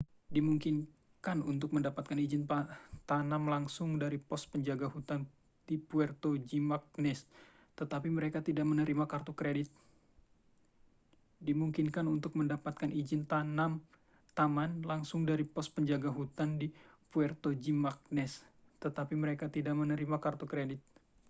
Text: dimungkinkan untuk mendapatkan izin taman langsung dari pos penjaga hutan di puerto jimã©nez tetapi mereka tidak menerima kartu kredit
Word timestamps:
dimungkinkan 0.33 1.39
untuk 1.45 1.75
mendapatkan 1.77 2.17
izin 2.17 2.49
taman 3.09 3.41
langsung 3.45 3.99
dari 4.01 4.17
pos 4.17 4.47
penjaga 4.49 4.87
hutan 4.89 5.25
di 5.69 5.75
puerto 5.77 6.33
jimã©nez 6.35 7.27
tetapi 7.77 8.07
mereka 8.11 8.41
tidak 8.41 8.65
menerima 8.65 9.05
kartu 9.05 9.37
kredit 9.37 9.69